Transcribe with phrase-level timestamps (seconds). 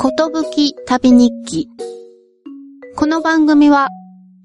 [0.00, 1.68] ことぶき旅日記。
[2.94, 3.88] この番組は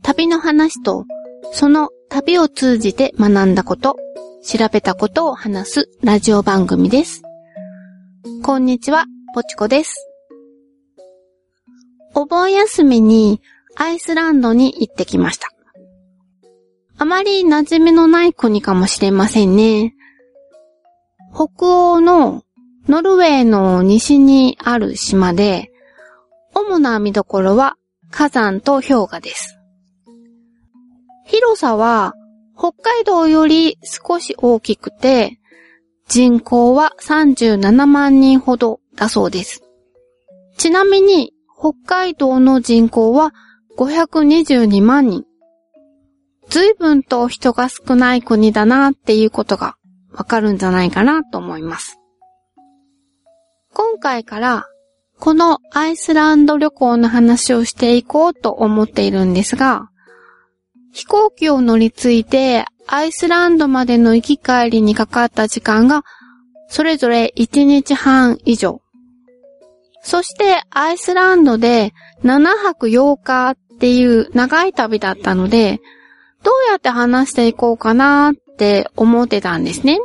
[0.01, 1.05] 旅の話と
[1.51, 3.95] その旅を通じて学んだこと、
[4.43, 7.21] 調べたことを話すラジオ番組です。
[8.41, 9.05] こんにちは、
[9.35, 10.07] ぽちこです。
[12.15, 13.39] お盆休みに
[13.75, 15.49] アイスランドに行ってきました。
[16.97, 19.93] あまり馴染みのない国かもしれませんね。
[21.31, 22.41] 北欧の
[22.87, 25.71] ノルウェーの西にある島で、
[26.53, 27.77] 主な見どころは
[28.11, 29.57] 火山と氷河です。
[31.25, 32.13] 広さは
[32.57, 35.39] 北海道より少し大きくて、
[36.09, 39.63] 人口は37万人ほどだそうです。
[40.57, 43.33] ちなみに北海道の人口は
[43.77, 45.23] 522万人。
[46.49, 49.77] 随分と人が少ない国だなっていうことが
[50.11, 52.02] わかるんじゃないかなと思います。
[54.03, 54.65] 今回から
[55.17, 59.87] このアイスランド旅行の話をしていこうと思っているんですが、
[60.91, 66.03] 飛行機を乗り継いでアイスランドまでの行き帰りにかかった時間が
[66.67, 68.81] それぞれ1日半以上。
[70.01, 71.93] そしてアイスランドで
[72.25, 75.79] 7泊8日っていう長い旅だったので、
[76.43, 79.97] どうやって話していこうかなって思ってたんですね。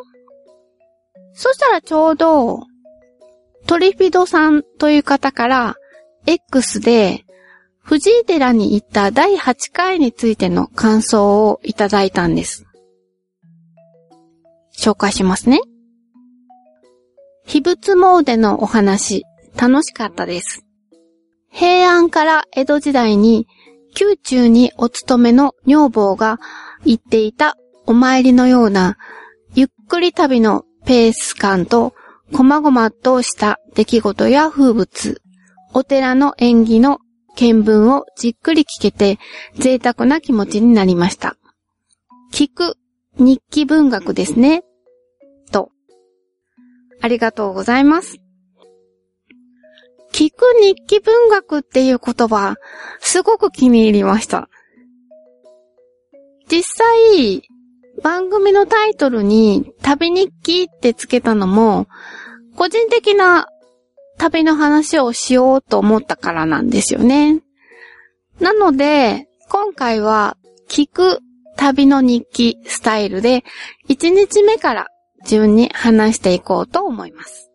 [1.33, 2.61] そしたらちょうど、
[3.69, 5.77] トリフィドさんという方から
[6.25, 7.27] X で
[7.83, 12.65] 藤井寺に行った第8回についての感想をいただいたんです。
[14.75, 15.61] 紹介しますね。
[17.45, 19.25] 秘仏詣のお話、
[19.55, 20.65] 楽しかったです。
[21.51, 23.49] 平安から江戸時代に
[24.01, 26.39] 宮中にお勤めの女房が
[26.87, 28.97] 行っていたお参りのような
[29.55, 31.93] ゆっくり旅のペース感と
[32.33, 35.23] 細々とした出来事や風物、
[35.75, 36.99] お寺の縁起の
[37.37, 39.19] 見聞をじっくり聞けて
[39.55, 41.37] 贅沢な気持ちになりました。
[42.33, 42.77] 聞く
[43.19, 44.63] 日記文学ですね。
[45.53, 45.71] と。
[47.01, 48.19] ありがとうございます。
[50.13, 52.57] 聞く日記文学っていう言葉、
[53.01, 54.49] すごく気に入りました。
[56.51, 57.43] 実際、
[58.03, 61.87] 番組のタイトルに旅日記ってつけたのも、
[62.59, 63.47] 個人的な
[64.19, 67.41] 旅の話をしようと思ったからなんですよね。
[68.41, 70.37] なので、今回は
[70.69, 71.21] 聞く
[71.57, 73.45] 旅の日記スタイルで、
[73.89, 74.89] 1日目から
[75.25, 77.49] 順に話していこうと思います。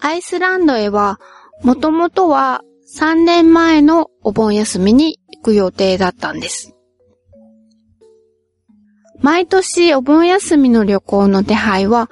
[0.00, 1.20] アイスランドへは、
[1.62, 2.62] もともとは
[2.96, 6.74] 3年前のお盆休みに行く予定だったんです。
[9.20, 12.08] 毎年お盆休みの旅行の手配は、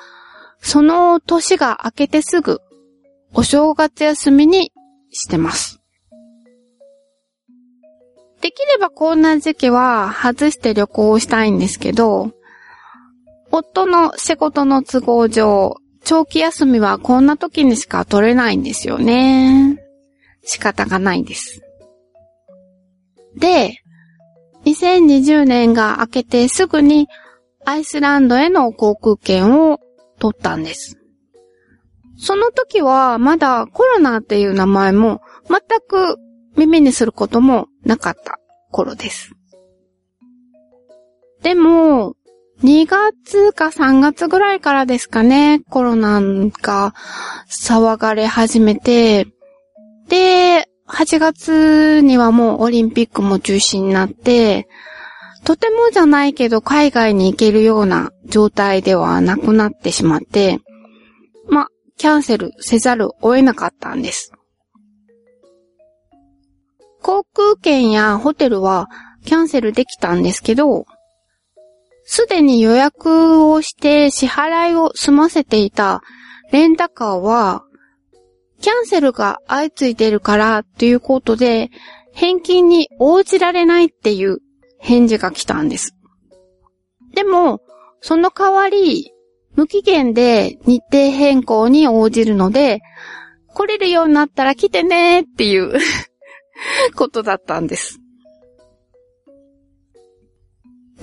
[0.61, 2.61] その年が明けてすぐ、
[3.33, 4.71] お正月休みに
[5.11, 5.81] してます。
[8.43, 12.33] できればこんな時期は外して旅行をしたいんですけど、
[13.51, 19.86] 夫の仕事の都合上、長期休みはこんな時にしか取れないんですよね。
[20.47, 21.61] 仕方がないです。
[23.37, 23.77] で、
[24.65, 27.09] 2020年が明けてすぐに
[27.65, 29.81] アイスランドへの航空券を
[30.19, 30.99] 取ったんです。
[32.19, 36.17] その時はまだコロナっていう名前も全く
[36.57, 38.39] 耳にすることもなかった
[38.71, 39.33] 頃です。
[41.43, 42.15] でも、
[42.63, 46.21] 2月か3月ぐらいからですかね、コロナ
[46.63, 46.95] が
[47.49, 49.27] 騒がれ始めて、
[50.09, 54.69] で、8月にはもうオリンピックも中止になって、
[55.45, 60.59] とてもじゃないけど海外に行けるような状態ではなくなってしまって、
[61.49, 64.33] ま、キャンセルせざるを得なかったんです。
[67.03, 68.89] 航空券やホテルは
[69.25, 70.87] キャンセルできたんですけど、
[72.05, 76.03] すでに予約をして支払いを済ませていた
[76.53, 77.65] レンタカーは、
[78.67, 81.71] キャンセルが相次いでるからということで、
[82.13, 84.39] 返金に応じられないっていう
[84.81, 85.95] 返事が来たんです。
[87.15, 87.61] でも、
[88.01, 89.13] その代わり、
[89.55, 92.81] 無期限で日程変更に応じるので、
[93.55, 95.79] 来れるようになったら来てねっていう
[96.97, 98.01] ことだったんです。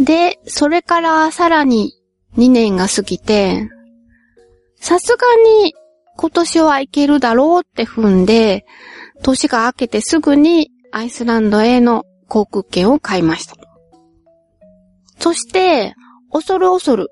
[0.02, 1.94] で、それからさらに
[2.38, 3.70] 2年が過ぎて、
[4.82, 5.26] さすが
[5.62, 5.74] に
[6.18, 8.66] 今年は行けるだろうって踏んで、
[9.22, 13.56] 年が明けてすぐにアイスランドへの航空券を買いました。
[15.20, 15.96] そして、
[16.32, 17.10] 恐る恐る、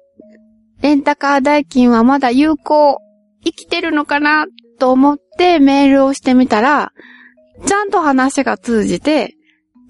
[0.81, 2.98] レンタカー代金はまだ有効、
[3.44, 4.45] 生きてるのかな
[4.80, 6.92] と思ってメールをしてみたら、
[7.65, 9.36] ちゃんと話が通じて、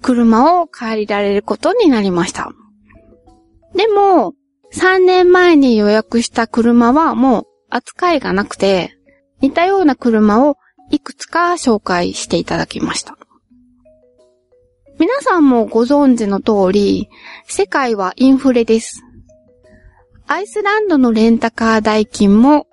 [0.02, 2.52] 車を借りられることになりました。
[3.74, 4.34] でも、
[4.74, 8.96] 3年前に予約した車はもう扱いがなくて、
[9.42, 10.56] 似たような車を
[10.90, 13.18] いくつか紹介していただきました。
[14.98, 17.08] 皆さんもご存知の通り、
[17.48, 19.02] 世界はインフレです。
[20.28, 22.66] アイスランドのレンタカー代金も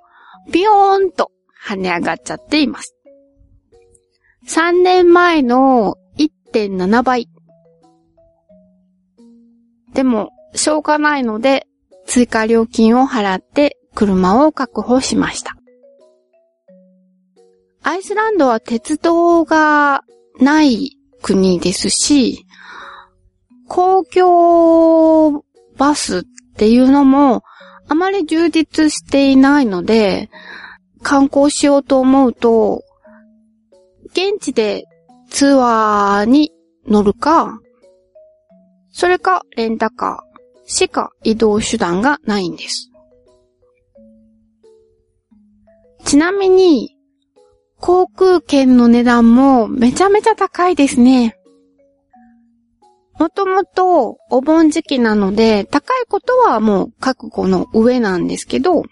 [0.52, 1.32] ビヨーンと
[1.66, 2.96] 跳ね上がっちゃっています。
[4.48, 7.28] 3年前の1.7倍。
[9.94, 11.68] でも、しょうがないので、
[12.06, 15.59] 追加料金を払って車を確保しました。
[17.90, 20.04] アイスランドは鉄道が
[20.40, 22.46] ない国ですし、
[23.68, 25.44] 公共
[25.76, 26.24] バスっ
[26.56, 27.42] ていうのも
[27.88, 30.30] あまり充実していないので、
[31.02, 32.84] 観光しようと思うと、
[34.12, 34.86] 現地で
[35.32, 36.52] ツアーに
[36.88, 37.60] 乗るか、
[38.92, 42.92] それかレンタカーしか移動手段がないんです。
[46.06, 46.99] ちなみに、
[47.80, 51.36] 航空券の値段もめちゃめちゃ高いですね。
[53.18, 58.84] もともとお盆時期なので高いことはもう覚悟の上なんですけど、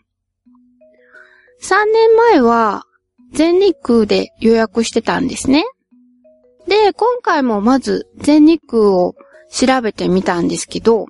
[1.62, 2.84] 3年前は
[3.34, 5.64] 全日空で予約してたんですね。
[6.68, 9.16] で、今回もまず全日空を
[9.50, 11.06] 調べてみたんですけど、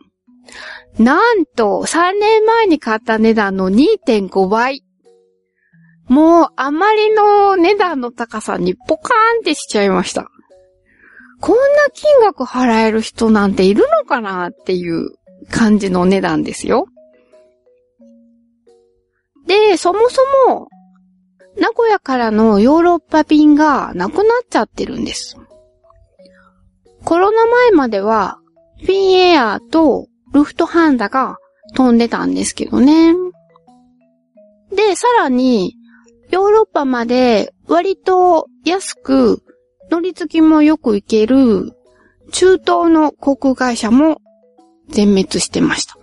[1.00, 4.84] なんと3年前に買った値段の2.5倍。
[6.08, 10.30] もうあまりの値段の高さにポカーンってしちゃいました。
[11.40, 11.62] こんな
[11.94, 15.12] 金額払える人なんているのかなっていう
[15.52, 16.88] 感じの値段ですよ。
[19.46, 20.68] で、そもそも、
[21.58, 25.38] 名古屋からのヨーロッパ便がなくなっちゃってるんです。
[27.04, 28.40] コロナ前までは、
[28.80, 31.38] フィンエアとルフトハンダが
[31.76, 33.14] 飛んでたんですけどね。
[34.72, 35.76] で、さらに、
[36.30, 39.42] ヨーロッパまで割と安く
[39.90, 41.74] 乗り継ぎもよく行ける
[42.32, 44.22] 中東の航空会社も
[44.90, 45.98] 全滅してました。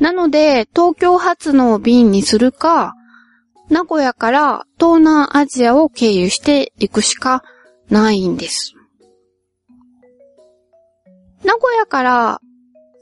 [0.00, 2.94] なので、東京発の便にするか、
[3.68, 7.42] 名古屋から東南アジアを経由して行くしか
[7.88, 8.74] ないんです。
[11.44, 12.40] 名古屋から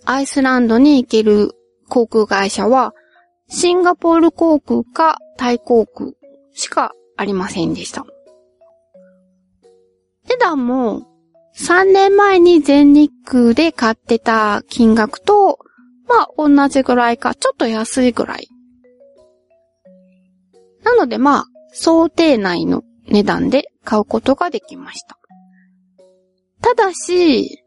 [0.04, 1.52] アイスランドに行ける
[1.88, 2.92] 航空会社は、
[3.50, 6.12] シンガポール航空かタイ航空
[6.54, 8.06] しかありませんでした。
[10.28, 11.02] 値段も
[11.56, 15.58] 3年前に全日空で買ってた金額と、
[16.08, 18.48] まあ同じぐらいか、ちょっと安いぐらい。
[20.84, 25.18] なのでまあ、想定内の値段で買うことができました。
[26.62, 27.62] ただし、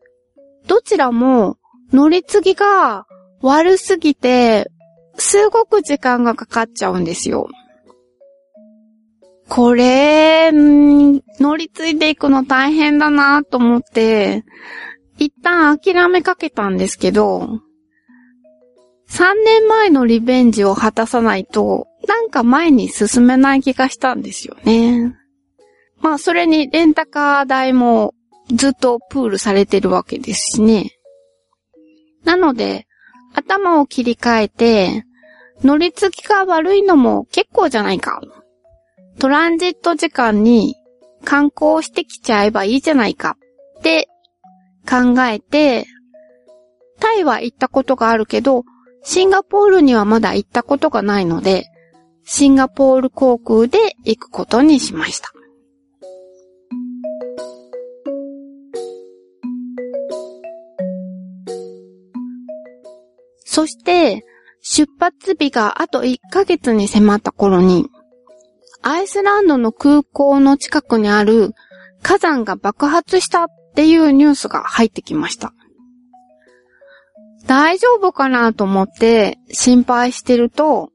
[0.68, 1.58] どちらも
[1.92, 3.06] 乗り継ぎが
[3.42, 4.72] 悪すぎて、
[5.18, 7.50] すごく時間がかかっちゃうんですよ。
[9.50, 14.44] これ、乗り継いでいくの大変だなと思って、
[15.20, 17.48] 一旦諦めかけたんですけど、
[19.10, 25.16] 3年前のリベンジを果たさないと、なんか前に進めない気がしたんですよね。
[26.02, 28.16] まあ、それにレンタカー代も
[28.52, 30.98] ずっとプールされてるわけですしね。
[32.24, 32.88] なので、
[33.34, 35.06] 頭を切り替えて、
[35.64, 38.22] 乗り継ぎが悪いのも結構じゃないか。
[39.20, 40.76] トランジット時間に
[41.24, 43.38] 観光してきちゃえばいいじゃないか
[43.80, 44.08] って
[44.90, 45.86] 考えて、
[47.00, 48.64] タイは行ったことがあるけど、
[49.04, 51.66] シンガポールにはまだ行ったことがないので、
[52.24, 55.34] シンガポール航空で行くことにしました。
[63.54, 64.26] そして、
[64.64, 67.86] 出発日があと1ヶ月に迫った頃に、
[68.82, 71.52] アイスランドの空港の近くにある
[72.02, 75.54] 火山が爆発したっていうニュースが入ってきました。
[77.46, 80.90] 大丈夫かなと思って心配してると、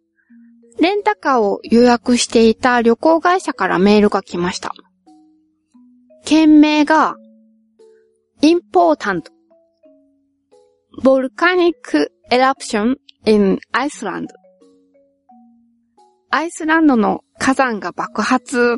[0.81, 4.75] レンタカーを予約していた旅行会社からメールが来ました。
[6.25, 7.15] 件名が、
[8.43, 9.31] important
[11.03, 11.75] volcanic
[12.31, 14.29] eruption in Iceland
[16.31, 18.77] アイスランドの火山が爆発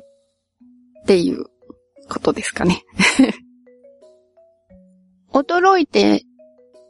[1.03, 1.47] っていう
[2.09, 2.85] ことですかね。
[5.33, 6.23] 驚いて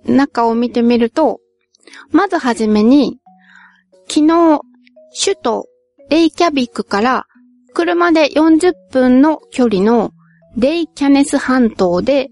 [0.05, 1.41] 中を見てみると、
[2.11, 3.19] まずはじめに、
[4.09, 4.61] 昨日、
[5.25, 5.69] 首都
[6.11, 7.27] レイキャビックから
[7.73, 10.13] 車で40分の距離の
[10.57, 12.29] レイキャネス半島で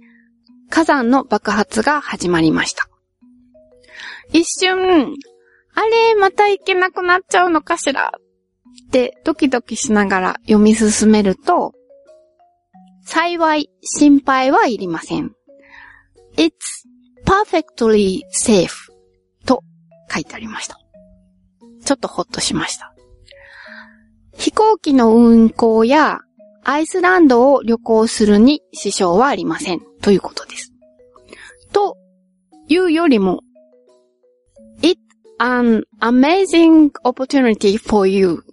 [0.68, 2.87] 火山の爆発が始まりました。
[4.32, 5.14] 一瞬、
[5.74, 8.12] あれ、また行けなくなっちゃうのかしら？
[8.86, 11.72] ってドキドキしながら読み進めると、
[13.04, 15.32] 幸い心配はいりません。
[16.36, 16.52] It's
[17.24, 18.68] perfectly safe
[19.46, 19.62] と
[20.12, 20.78] 書いてありました。
[21.84, 22.94] ちょっとほっとしました。
[24.36, 26.20] 飛行機の運航や
[26.64, 29.80] アイスランドを旅行するに支障はありません。
[30.02, 30.72] ということです。
[31.72, 31.96] と
[32.68, 33.40] いうよりも、
[35.38, 38.44] an amazing opportunity for you.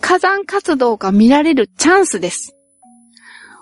[0.00, 2.56] 火山活動が見られるチャンスです。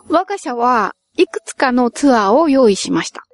[0.08, 3.24] 我が社はいくつかのツアーを用意しました。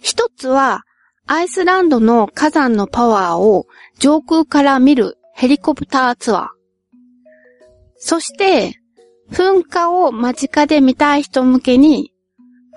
[0.00, 0.82] 一つは、
[1.26, 3.66] アイスランドの火山のパワーを
[3.98, 6.48] 上空から見るヘリコプターツアー。
[7.96, 8.80] そして、
[9.32, 12.12] 噴火を間近で見たい人向けに、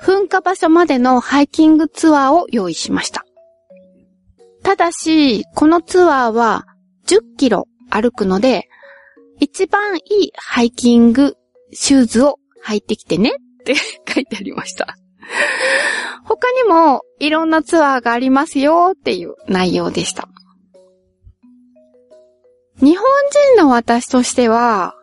[0.01, 3.25] 噴火場所までのハイキングツアーを用意しました。
[4.63, 6.65] ただし、このツアーは
[7.07, 8.67] 10キロ歩くので、
[9.39, 11.35] 一番いいハイキング
[11.71, 13.75] シューズを履いてきてねって
[14.07, 14.95] 書いてありました。
[16.25, 20.27] 他にもいろんなツアーがありますよっていう内容でした。
[22.81, 23.05] 日本
[23.55, 24.95] 人の私としては、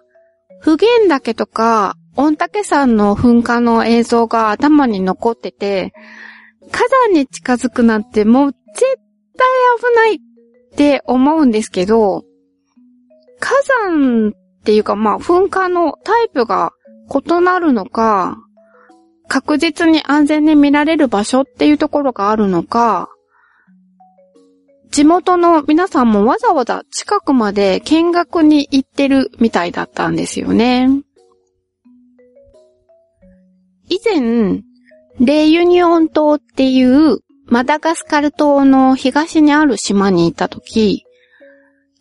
[0.61, 5.93] 普賢岳とか、御嶽山の噴火の映像が頭に残ってて、
[6.73, 8.99] 火山に近づくなんてもう絶
[9.37, 9.47] 対
[9.79, 10.19] 危ないっ
[10.77, 12.25] て思うんですけど、
[13.39, 13.53] 火
[13.85, 14.33] 山っ
[14.65, 16.73] ていうかまあ噴火のタイプが
[17.09, 18.39] 異なるのか、
[19.29, 23.09] 確実に安全に見られる場所っていうところがあるのか、
[24.91, 30.89] 地元の皆さんもわざわざ近くまで見学に行ってるみたいだったんですよね。
[33.89, 34.63] 以前、
[35.21, 41.05] レイユニオン島っていうマダガスカル島の東にある島に行った時、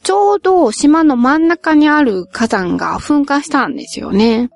[0.04, 4.50] ちょうど島の真ん中にある火山が噴火したんですよね。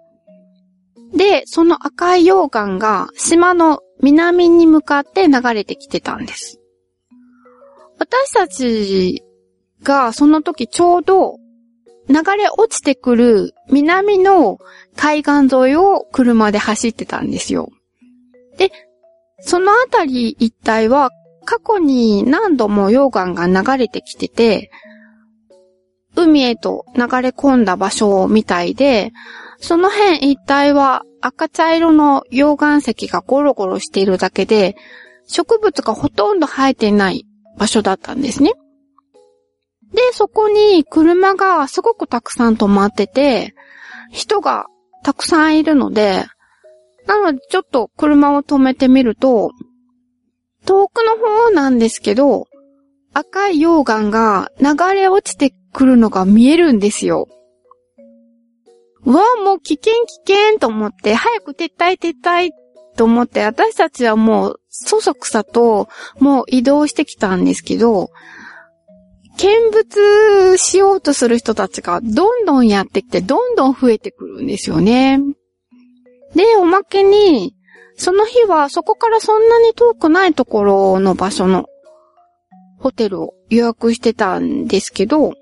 [1.14, 6.60] で、その赤い溶岩が島の南に向かって流れてきてたんです。
[8.00, 9.24] 私たち
[9.84, 11.38] がその時ちょうど
[12.08, 14.58] 流れ落ちてくる南の
[14.96, 17.70] 海岸沿いを車で走ってたんですよ。
[18.58, 18.72] で、
[19.42, 21.12] そのあたり一帯は
[21.46, 24.72] 過去に何度も溶岩が流れてきてて、
[26.16, 29.12] 海へと流れ込んだ場所みたいで、
[29.58, 34.76] その辺一帯は赤茶色の溶岩石がゴロゴロしているだけで、
[35.28, 37.26] 植物がほとんど生えてない
[37.58, 38.54] 場所だったんですね。
[39.94, 43.54] で、そこに車がすごくたくさん止まってて、
[44.12, 44.68] 人が
[45.04, 46.26] たくさんいるので、
[47.10, 49.50] なのでちょっと車を止めてみると、
[50.68, 52.46] 遠くの方なんですけど、
[53.14, 57.28] 赤い溶岩が流れ落ちてくるのが見えるんですよ。
[59.06, 59.92] うわ、もう危険
[60.26, 62.52] 危険と思って、早く撤退撤退
[62.96, 65.90] と思って、私たちはもう、そそくさと、
[66.20, 68.12] もう移動してきたんですけど、
[69.40, 75.20] 見物しようとする人たちがどんどんやってきて、どんどん増えてくるんですよね。
[76.36, 77.56] で、おまけに、
[77.96, 81.68] その日はそこからそんなに遠くないところの場所の
[82.78, 85.34] ホテルを予約してたんですけど、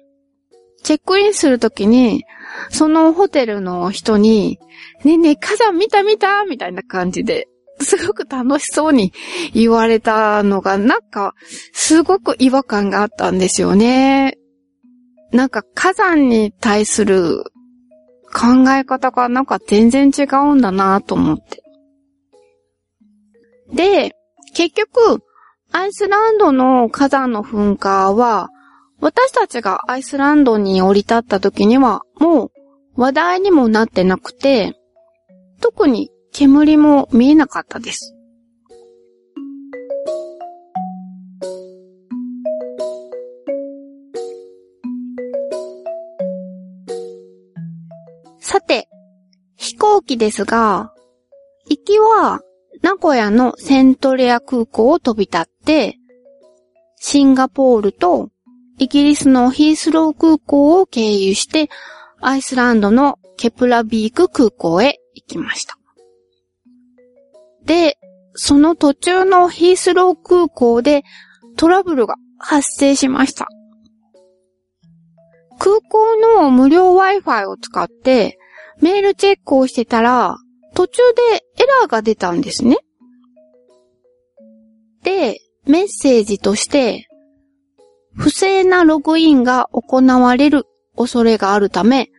[0.84, 2.26] チェックインするときに、
[2.70, 4.60] そのホテルの人に、
[5.04, 7.48] ねえねえ、火山見た見たみたいな感じで、
[7.80, 9.14] すごく楽しそうに
[9.54, 11.36] 言われたのが、なんか、
[11.74, 14.38] すごく違和感があったんですよね。
[15.32, 17.44] なんか火山に対する
[18.38, 21.64] 考え方がなんか全然違うんだなと思って。
[23.74, 24.16] で、
[24.54, 25.24] 結局、
[25.72, 28.50] アイスランドの火山の噴火は、
[29.00, 32.52] 私たちがアイスランドに降り立った時には、もう
[32.96, 34.74] 話題にもなってなくて、
[35.60, 38.17] 特に煙も見えなかったです。
[48.50, 48.88] さて、
[49.58, 50.94] 飛行機ですが、
[51.70, 52.40] 行きは
[52.82, 55.98] 名古屋のセントレア空港を飛び立って、
[56.96, 58.30] シンガポールと
[58.80, 61.68] イギリスのヒースロー空港を経由して、
[62.22, 65.78] アイスランドのケプラビーク空港へ行きました。
[67.66, 67.98] で、
[68.34, 71.04] その途中のヒースロー空港で
[71.58, 73.50] トラブルが発生しました。
[75.60, 78.37] 空港の無料 Wi-Fi を使って
[78.82, 80.38] メールチェックをしてたら
[80.74, 82.78] 途中でエラーが出たんですね。
[85.04, 87.08] で、メッセージとして
[88.16, 90.66] 不正なログインが行われる
[90.96, 92.10] 恐れがあるため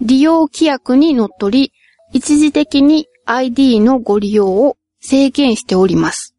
[0.00, 1.72] 利用規約にのっとり
[2.12, 6.34] 一時的に ID のご利用を制限しております。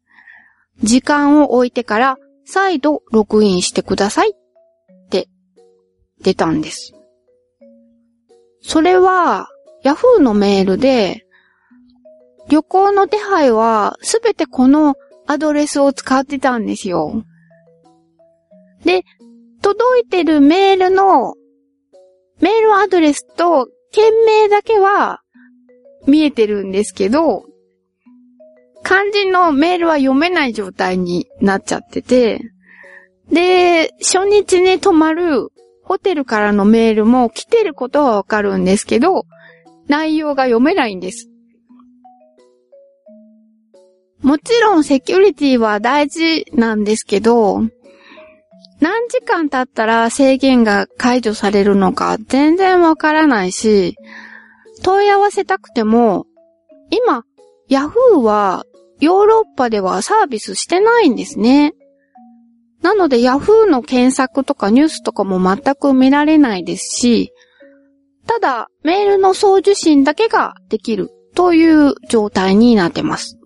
[0.82, 5.28] 時間を置いてから再度ログインしてくださいって
[6.22, 6.94] 出たんです。
[8.60, 9.48] それは
[9.84, 11.26] Yahoo のメールで
[12.48, 14.94] 旅行の手配はすべてこの
[15.26, 17.24] アドレスを使ってたんですよ。
[18.84, 19.02] で、
[19.62, 21.34] 届いてるメールの
[22.40, 25.22] メールアドレスと件名だけは
[26.06, 27.44] 見えてるんですけど、
[28.82, 32.40] 漢字のメールは読めない状態になっちゃってて、
[33.32, 35.48] で、初日に泊まる
[35.82, 39.24] ホテルからのメールも来てることはわかるんですけど、
[39.88, 41.28] 内容が読めないんです。
[44.22, 47.60] もちろんセキュリティは大事なんですけど、
[48.80, 53.96] 何時間経ったら制限が解除されるのか全然わからないし、
[54.82, 56.26] 問い合わせたくても、
[56.90, 57.24] 今、
[57.68, 58.64] ヤフーは
[59.00, 61.74] ヨーロッパではサービスしてないんですね。
[62.82, 67.32] なのでヤフーの検索とかニュースとかも全く見られないですし、
[68.26, 73.38] ただメールの送受信だけができるという状態になってます。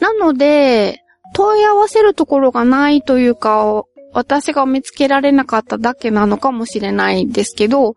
[0.00, 1.00] なので、
[1.34, 7.94] 問い合わせるところがないというか、私が見つけられなかっただけなのかもしれないんですけど、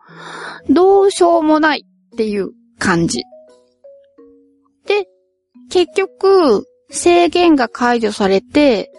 [0.69, 3.23] どうしようもないっていう感じ。
[4.85, 5.07] で、
[5.71, 8.91] 結局、制限が解除されて、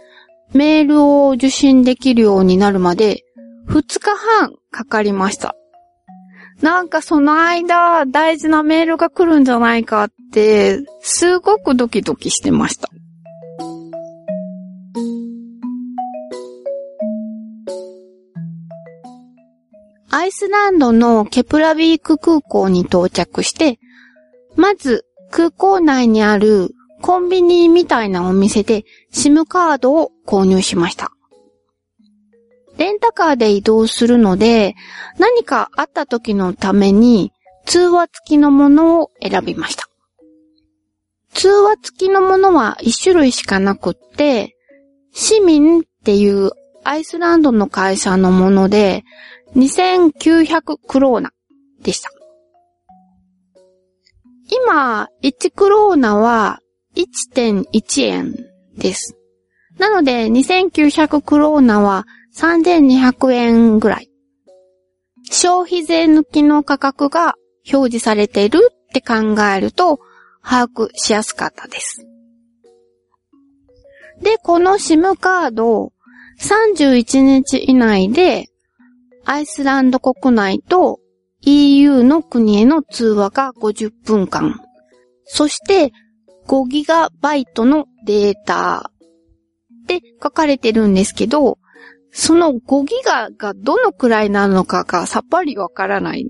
[0.52, 3.22] メールを受信できるようになるまで、
[3.68, 5.54] 2日半かかりました。
[6.62, 12.88] なんかその間、大事なメールが来るんじゃないかって、すごくドキドキしてました。
[20.10, 23.80] アイスランドのケプラビーク空港に到着して、
[24.54, 26.70] まず空港内にある
[27.02, 31.13] コンビニみたいなお店で SIM カードを購入しました。
[32.78, 34.74] レンタカーで移動するので、
[35.18, 37.32] 何かあった時のために
[37.66, 39.88] 通話付きのものを選びました。
[41.32, 44.56] 通話付きのものは1種類しかなくって、
[45.12, 46.50] 市民っていう
[46.84, 49.04] アイスランドの会社のもので、
[49.56, 51.32] 2900クローナ
[51.82, 52.10] でした。
[54.66, 56.60] 今、1クローナは
[56.96, 58.34] 1.1円
[58.76, 59.16] です。
[59.78, 62.06] なので、2900クローナは
[62.36, 64.10] 3200円ぐらい。
[65.30, 67.34] 消費税抜きの価格が
[67.72, 70.00] 表示されているって考えると、
[70.42, 72.06] 把握しやすかったです。
[74.20, 75.92] で、この SIM カード、
[76.40, 78.48] 31日以内で
[79.24, 81.00] アイスランド国内と
[81.42, 84.60] EU の国への通話が50分間。
[85.24, 85.92] そして
[86.46, 88.90] 5ギガバイトのデータ
[89.82, 91.58] って書かれてるんですけど、
[92.16, 96.24] その5ギガがどのくらいなのかがさっぱりわからない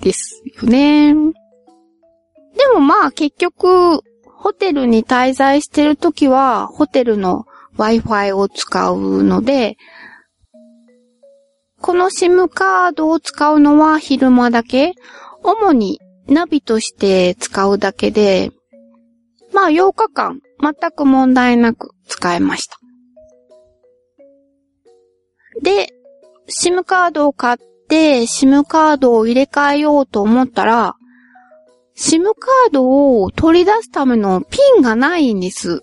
[0.00, 1.14] ですよね。
[1.14, 7.44] でもまあ結局、ホテルに滞在してるときは、ホテルの
[7.76, 9.76] Wi-Fi を使うので、
[11.80, 14.94] この SIM カードを使うのは昼間だけ、
[15.42, 18.52] 主にナビとして使うだけで、
[19.52, 22.78] まあ8日間全く問題なく使えました。
[25.62, 25.88] で、
[26.48, 27.56] SIM カードを買っ
[27.88, 30.96] て SIM カードを入れ替えようと思ったら、
[31.96, 35.82] SIM カードを取り出すためのピンがないんです。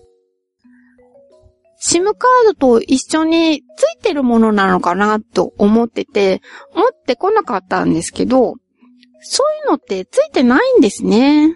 [1.82, 2.14] SIM カー
[2.46, 6.40] ドと一緒についてるものなのかなと思ってて、
[6.74, 8.54] 持ってこなかったんですけど、
[9.20, 11.54] そういうのってついてないんですね。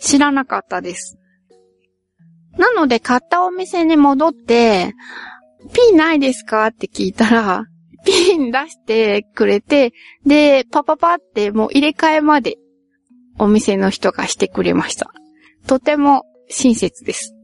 [0.00, 1.18] 知らなかったです。
[2.56, 4.94] なので買ったお店に戻って、
[5.72, 6.66] ピンないですか？
[6.66, 7.64] って聞いたら、
[8.04, 9.92] ピン出してくれて、
[10.24, 12.56] で、パパパってもう入れ替えまで
[13.38, 15.12] お店の人がしてくれました。
[15.66, 17.34] とても親切です。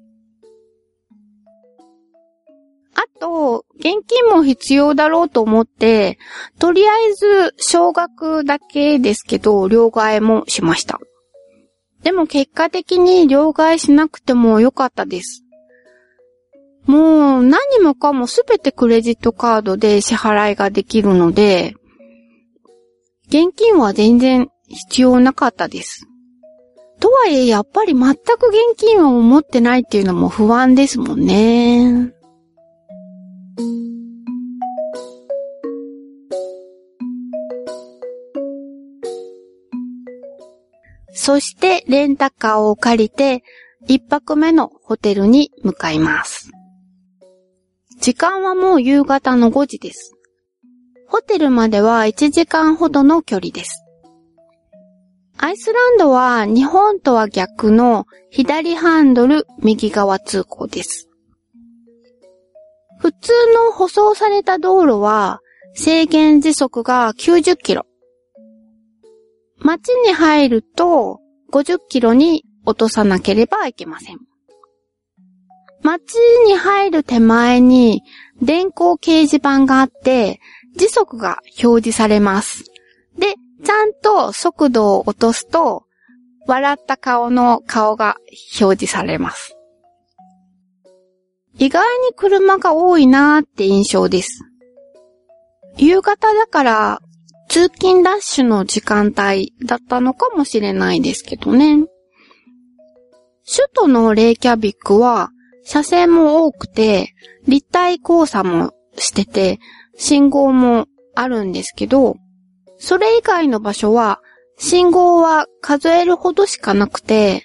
[2.94, 6.18] あと、現金も必要だろうと思って、
[6.58, 11.00] とりあえず少額だけですけど、両替もしました。
[12.02, 15.41] でも結果的に両替しなくてもよかったです。
[16.86, 21.74] もう何もかもすべてクレジットカードで支払いができるので、
[23.28, 26.06] 現金は全然必要なかったです。
[27.00, 32.12] とはいえ、やっぱり全く現金を持ってないっていうのも不安ですもんね。
[41.12, 43.42] そしてレンタカーを借りて、
[43.86, 46.50] 一泊目のホテルに向かいます。
[48.02, 50.16] 時間はもう夕方の5時です。
[51.06, 53.84] ホテルまでは1時間ほどの距離です。
[55.38, 61.08] アイスランドは日本とは逆の左ハンドル右側通行です。
[62.98, 65.38] 普通の舗装された道路は
[65.74, 67.86] 制限時速が90キロ。
[69.58, 71.20] 街に入ると
[71.52, 74.31] 50キロに落とさなければいけません。
[75.82, 76.14] 街
[76.46, 78.02] に入る手前に
[78.40, 80.40] 電光掲示板があって
[80.76, 82.64] 時速が表示されます。
[83.18, 85.84] で、ちゃんと速度を落とすと
[86.46, 88.16] 笑った顔の顔が
[88.60, 89.56] 表示されます。
[91.58, 94.42] 意外に車が多いなーって印象です。
[95.76, 97.00] 夕方だから
[97.48, 101.84] 通勤ラッシュの時間帯だったのかもしれないですけどね。
[103.44, 105.30] 首都のレイキャビックは
[105.64, 107.14] 車線も多くて
[107.46, 109.58] 立体交差もしてて
[109.96, 112.16] 信号もあるんですけど、
[112.78, 114.20] それ以外の場所は
[114.58, 117.44] 信号は数えるほどしかなくて、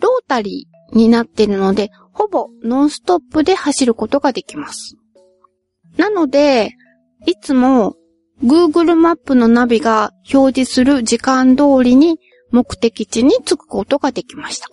[0.00, 4.96] ロータリーになっているので、ほぼノンストップで走ることができます。
[5.96, 6.72] なので、
[7.26, 7.96] いつも
[8.42, 12.18] Google マップのナビが表示する時間通りに
[12.50, 14.68] 目的地に着くことができました。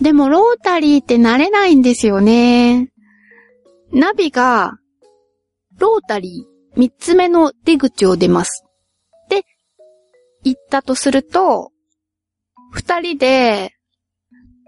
[0.00, 2.90] でもロータリーって慣れないんですよね。
[3.92, 4.78] ナビが
[5.78, 8.64] ロータリー三つ目の出口を出ます。
[9.28, 9.42] で、
[10.44, 11.70] 行ったとすると、
[12.72, 13.72] 二人で、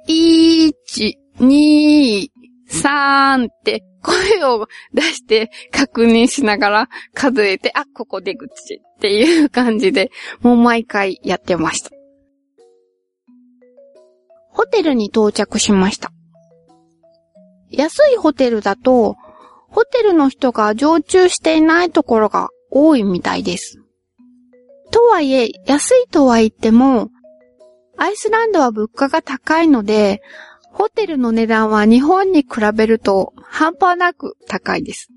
[0.06, 2.30] 一、二、
[2.66, 11.90] 三って声を出して確認しながら数えて、あ、ここ出口っていう感じで、もう毎回やってました。
[14.52, 16.12] ホテルに到着しました。
[17.70, 19.16] 安いホテルだと、
[19.68, 23.82] ホテルの人が常駐していないところが多いみたいです。
[24.90, 27.08] とはいえ、安いとは言っても、
[27.96, 30.20] アイスランドは物価が高いので、
[30.72, 35.08] ホテルの値段は日本に比べると半端なく高いです。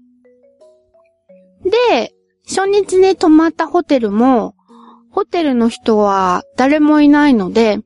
[1.89, 2.13] で、
[2.47, 4.55] 初日に泊まったホテルも、
[5.11, 7.79] ホテルの人は誰もいないので、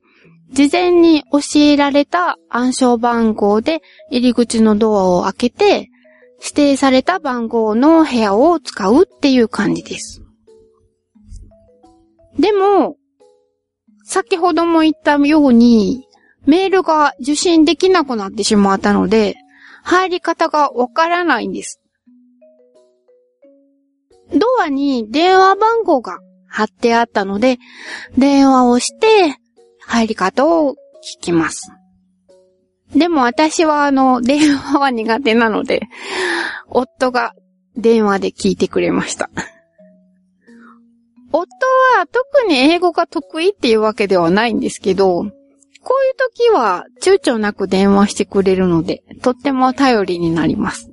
[0.52, 5.88] 事前に教えられた暗証番号で入り口のドアを開けて、
[6.40, 10.22] 指定された番号の部屋を使うっていう感じです。
[12.38, 12.96] でも、
[14.04, 16.06] 先ほども言ったように、
[16.46, 19.36] メールが受信できなくなってしまったので、
[19.84, 21.80] 入り方がわからないんです。
[24.32, 27.58] ドアに電話番号が貼ってあったので、
[28.16, 29.36] 電話をして
[29.86, 31.72] 入り方を聞きます。
[32.94, 35.82] でも私はあの、電話は苦手なので、
[36.68, 37.34] 夫が
[37.76, 39.30] 電話で聞いてくれました。
[41.32, 41.46] 夫
[41.96, 45.24] は特に英語が得意っていうわけではないんですけど、
[45.82, 50.89] こういう時は躊躇なく電話してくれるので、とっても頼りになります。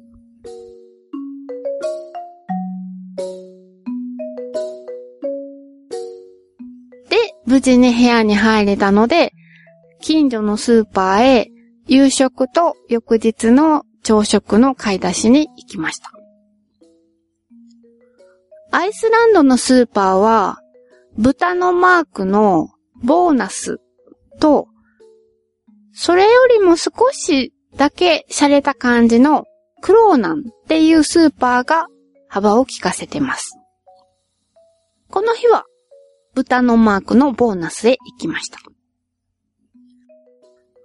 [7.48, 9.34] 無事に部屋に入れたので、
[10.02, 11.52] 近所のスーパーへ
[11.88, 16.12] 夕食と翌日の朝食の買い出しに行きました。
[18.72, 20.60] アイスランドのスーパーは、
[21.18, 22.70] 豚のマークの
[23.04, 23.80] ボーナス
[24.40, 24.68] と
[26.00, 29.46] それよりも少しだけ洒落た感じの
[29.82, 31.88] クローナンっていうスーパーが
[32.28, 33.58] 幅を利かせてます。
[35.10, 35.66] この日は
[36.38, 38.60] 豚のマークのボーナスへ行きました。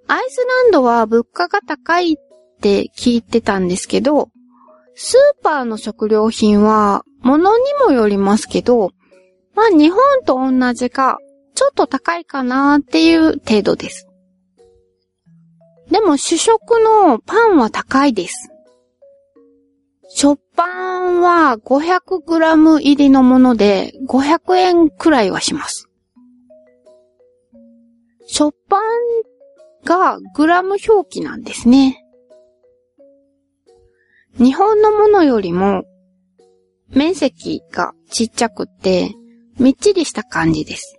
[0.09, 2.17] アイスランドは物価が高いっ
[2.62, 4.31] て聞いてたんですけど、
[4.95, 8.93] スーパーの食料品は物にもよりますけど、
[9.55, 11.19] まあ日本と同じか、
[11.55, 14.09] ちょっと高いかなっていう程度です。
[15.91, 18.52] でも主食のパンは高いです。
[20.14, 25.88] 食パンは 500g 入りのもので500円くらいはします。
[28.27, 28.81] 食パン
[29.85, 32.05] がグラム表記なんですね。
[34.38, 35.85] 日本のものよりも
[36.88, 39.14] 面積がちっちゃくて
[39.59, 40.98] みっちりした感じです。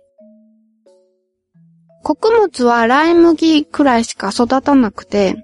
[2.02, 5.36] 穀物はライ麦くらいしか育たなくて、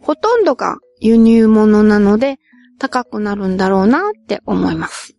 [0.00, 2.38] ほとんどが輸入物なので
[2.78, 5.14] 高くなるんだろうなって思います。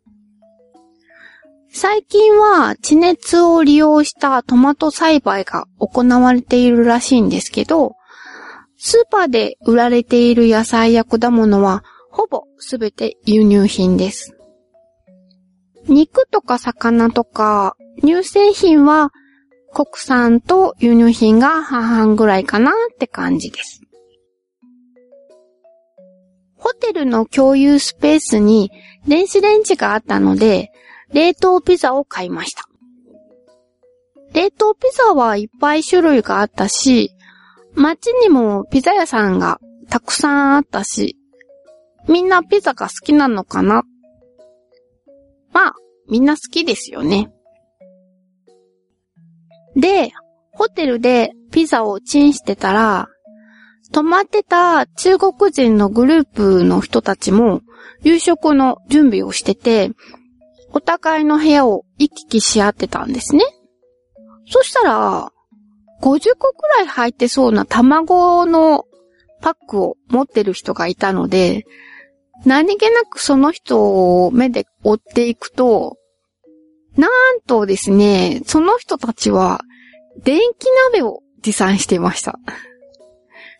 [1.69, 7.93] 最近は地熱を利用したトマト栽培が行われているらしいんですけど、
[8.77, 14.35] スーパーで売られている野菜や果物はほぼすべて輸入品です。
[15.87, 19.11] 肉とか魚とか乳製品は
[19.71, 23.84] 国産と輸入品が半々ぐらいかなって感じです。
[26.65, 28.71] ホテルの共有スペースに
[29.07, 30.71] 電子レンジがあったので、
[31.13, 32.63] 冷凍ピザを買いました。
[34.33, 37.11] 冷凍ピザはいっぱい種類があったし、
[37.75, 39.59] 街にもピザ屋さんが
[39.91, 41.19] たくさんあったし、
[42.07, 43.83] みんなピザが好きなのかな？
[45.53, 45.75] まあ、
[46.09, 47.31] みんな好きですよね。
[49.75, 50.13] で、
[50.51, 53.07] ホテルでピザをチンしてたら、
[53.95, 57.61] 泊まってた中国人のグループの人たちも
[58.01, 59.91] 夕食の準備をしてて、
[60.73, 63.45] お互いの部屋を行き来し合ってたんですね。
[64.49, 65.31] そしたら、
[66.01, 68.83] 50個くらい入ってそうな卵の
[69.41, 71.63] パックを持ってる人がいたので、
[72.43, 75.95] 何気なくその人を目で追っていくと、
[76.97, 79.61] なんとですね、その人たちは
[80.21, 82.37] 電気鍋を持参していました。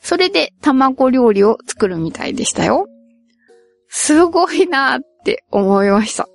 [0.06, 2.86] それで卵料理を作るみたいでしたよ。
[3.88, 6.28] すごいなーって思いました。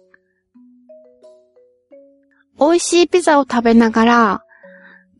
[2.58, 4.44] 美味しいピザを食べながら、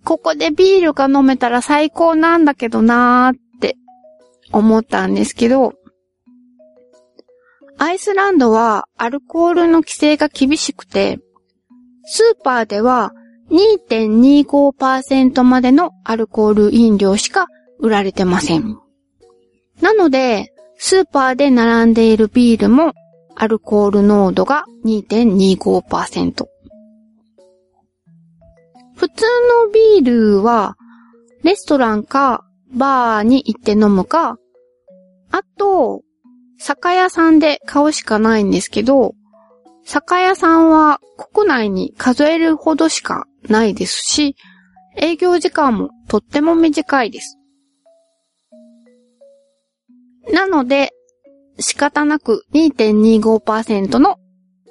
[0.05, 3.77] ここでビールが飲めたら最高なんだけどなーって
[4.51, 5.75] 思ったんですけど、
[7.79, 11.21] アイスランドはアルコールの規制が厳しくて、
[12.03, 13.13] スーパーでは
[13.51, 17.47] 2.25%までのアルコール飲料しか
[17.81, 18.79] 売られてません。
[19.81, 22.95] なので、スーパーで並んでいるビールも
[23.35, 26.47] アルコール濃度が2.25%。
[28.97, 29.25] 普通
[29.65, 30.77] のビールは、
[31.43, 34.37] レストランかバーに行って飲むか、
[35.31, 36.03] あと、
[36.59, 39.15] 酒屋さんで買うしかないんですけど、
[39.85, 41.01] 酒屋さんは
[41.33, 44.37] 国内に数えるほどしかないですし、
[44.97, 47.40] 営業時間もとっても短いです。
[50.33, 50.93] なので、
[51.59, 54.17] 仕方なく2.25%の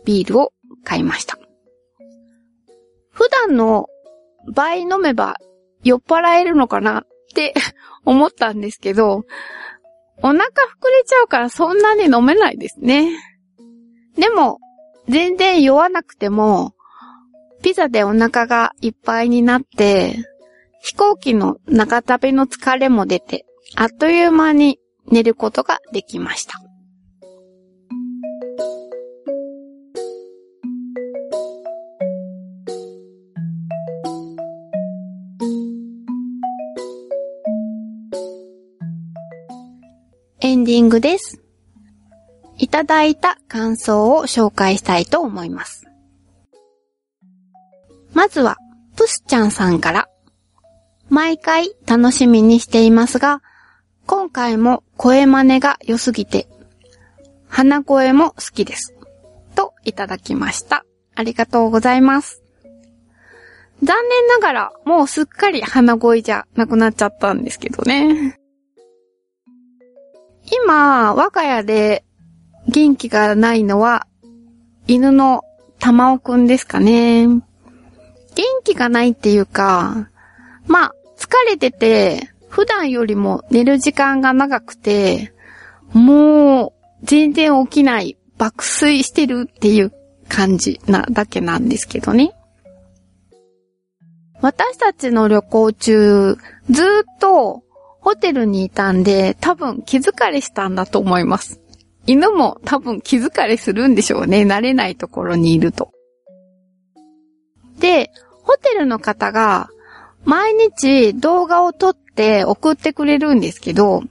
[0.06, 1.38] ビールを買いました。
[3.12, 3.88] 普段の
[4.54, 5.38] 倍飲めば
[5.84, 7.54] 酔っ払えるのかなって
[8.06, 9.24] 思ったんですけど、
[10.22, 10.48] お腹膨れ
[11.06, 13.18] ちゃうからそんなに飲めないですね。
[14.16, 14.60] でも、
[15.08, 16.74] 全然酔わなくても、
[17.62, 20.16] ピザでお腹がいっぱいになって、
[20.82, 23.46] 飛行機の長旅の疲れも出て、
[23.76, 24.80] あっという間に
[25.12, 26.62] 寝ることができました。
[40.42, 41.42] エンディングです。
[42.58, 45.86] いただいた感想を紹介したいと思います。
[48.14, 48.58] まずは、
[48.96, 50.10] プスちゃんさんから。
[51.10, 53.42] 毎回楽しみにしていますが、
[54.10, 56.48] 今回も声真似が良すぎて、
[57.48, 58.96] 鼻声も好きです。
[59.54, 60.84] といただきました。
[61.14, 62.42] ありがとうございます。
[63.84, 68.40] 残念ながら、もうすっかり鼻声じゃなくなっちゃったんですけどね。
[70.66, 72.04] 今、我が家で
[72.68, 74.08] 元気がないのは、
[74.88, 75.44] 犬の
[75.78, 77.28] 玉尾くんですかね。
[77.28, 77.44] 元
[78.64, 80.10] 気がないっていうか、
[80.66, 85.34] まあ、疲れてて、普段よりも寝る時間が長くて、
[85.94, 89.94] もう、全然起きない、爆睡してるっていう
[90.28, 92.34] 感じなだけなんですけどね。
[94.42, 96.38] 私たちの旅行中、
[96.70, 97.64] ずっと
[98.00, 101.60] ホテルにいたんで、多分気疲れしたんだと思います。
[102.08, 104.44] 犬も多分気疲れするんでしょうね。
[104.44, 105.92] 慣れないところにいると。
[107.80, 108.12] で、
[108.44, 109.70] ホテルの方が
[110.24, 114.04] 毎日動画を撮っって送ってくれるんですけど、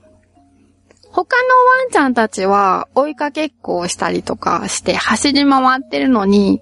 [1.11, 1.49] 他の
[1.81, 6.59] ワンちゃんたちは追いかけっこをしたりとかして走り回ってるのに、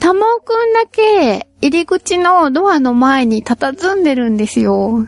[0.00, 5.06] タモくんだけ入り口のドアの前に佇んでるんですよ。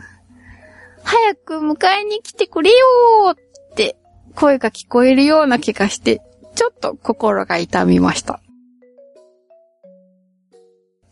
[1.03, 3.37] 早く迎えに来てくれよーっ
[3.75, 3.97] て
[4.33, 6.21] 声が聞こえるような気がして、
[6.55, 8.39] ちょっと心が痛みました。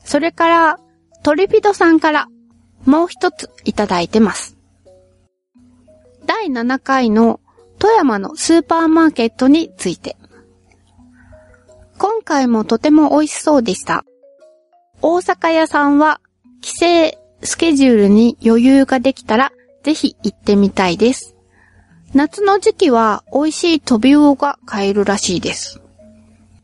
[0.05, 0.79] それから、
[1.21, 2.27] トリピドさんから
[2.85, 4.52] もう一ついただいてます。
[6.25, 7.39] 第7回の
[7.79, 10.17] 富山のスーパーマーケットについて。
[11.97, 14.05] 今回もとても美味しそうでした。
[15.01, 16.21] 大阪屋さんは
[16.61, 19.51] 帰省スケジュールに余裕ができたら
[19.83, 21.35] ぜひ行ってみたいです。
[22.13, 25.81] 夏の時期は美味しい飛び魚が買えるらしいです。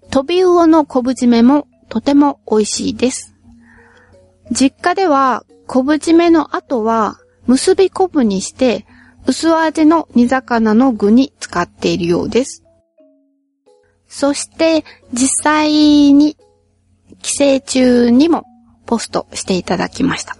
[0.09, 3.35] 飛び魚の昆布締めもとても美味しいです。
[4.51, 8.85] 実家では昆布締めの後は結び昆布にして
[9.27, 12.63] 薄味の煮魚の具に使っているようです。
[14.07, 15.69] そして実際
[16.13, 16.35] に
[17.21, 18.43] 帰省中にも
[18.85, 20.35] ポストしていただきました。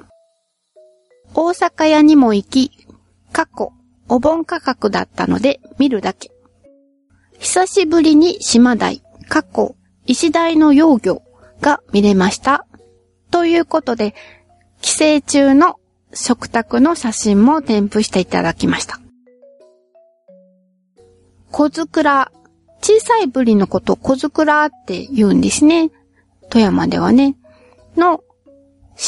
[1.36, 2.88] 大阪屋にも行き、
[3.32, 3.72] 過去
[4.08, 6.32] お盆価格だったので見るだけ。
[7.38, 11.22] 久しぶりに島台、過去石台の幼魚
[11.62, 12.66] が見れました。
[13.32, 14.16] ということで、
[14.82, 15.79] 帰省中の
[16.14, 19.00] 食卓の写真も添付していただきました。
[21.52, 22.32] 小桜、
[22.82, 25.92] 小さいブリのこと小桜って言うんですね。
[26.50, 27.36] 富山ではね。
[27.98, 28.24] の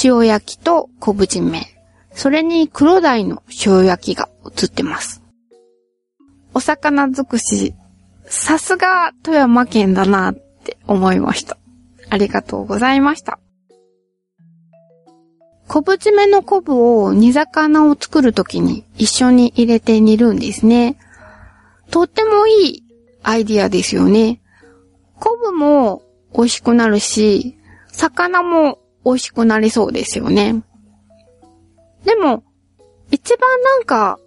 [0.04, 1.68] 塩焼きと昆布締め。
[2.14, 5.22] それに黒鯛の塩焼きが映ってます。
[6.54, 7.74] お魚尽くし、
[8.26, 11.58] さすが富山県だなって思いました。
[12.10, 13.40] ありがとうございました。
[15.72, 20.98] 昆布締めの昆布を煮魚を作るときに一緒に入れて煮るんですね。
[21.90, 22.84] とってもいい
[23.24, 24.42] アイディアですよね。
[25.18, 26.02] 昆布も
[26.36, 27.58] 美味しくなるし、
[27.88, 30.62] 魚も美味しくなりそうですよね。
[32.04, 32.44] でも、
[33.10, 34.20] 一番なんか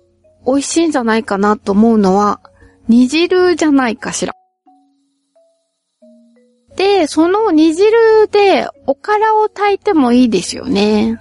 [0.46, 2.40] 美味しいんじゃないかなと思うのは、
[2.88, 4.32] 煮汁じゃないかしら。
[6.76, 11.20] で、その煮汁でおからを炊いてもいいですよね。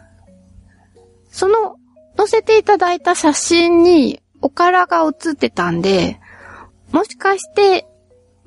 [1.34, 1.78] その、
[2.15, 6.19] 載せていただいた写真におからが写ってたんで、
[6.91, 7.88] もしかして、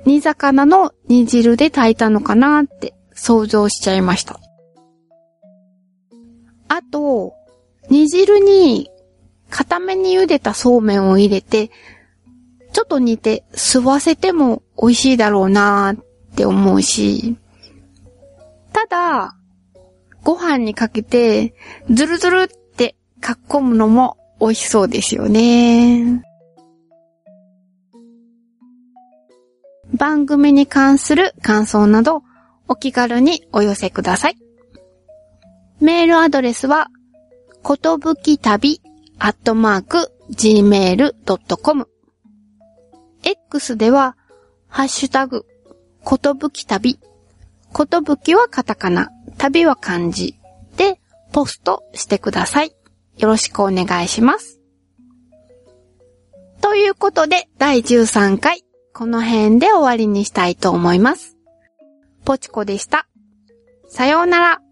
[0.06, 4.38] 煮魚の煮汁で炊いたのかなって想像しちゃいました。
[6.68, 7.34] あと、
[7.90, 8.88] 煮汁に
[9.50, 11.72] 固めに茹でたそうめんを入れて、
[12.72, 16.04] ちょっと煮て吸わせても美味しいだろうなーっ
[16.36, 17.36] て思うし、
[18.72, 19.36] ただ、
[20.22, 21.54] ご飯にかけて、
[21.90, 22.65] ズルズル
[23.20, 26.22] かっこむのも美味しそうですよね。
[29.94, 32.22] 番組に関する感想など
[32.68, 34.36] お気軽にお寄せください。
[35.80, 36.88] メールアドレスは、
[37.62, 38.80] ことぶき旅
[39.18, 41.88] アットマーク gmail.com
[43.22, 44.16] X では、
[44.68, 45.46] ハッシュタグ、
[46.04, 46.98] ことぶき旅。
[47.72, 50.38] ことぶきはカタカナ、旅は漢字
[50.76, 51.00] で
[51.32, 52.75] ポストしてください。
[53.18, 54.60] よろしくお願いします。
[56.60, 61.36] ということで、第13回、この辺で終わりにしたいと思います。
[62.24, 63.06] ポチコでした。
[63.88, 64.65] さようなら。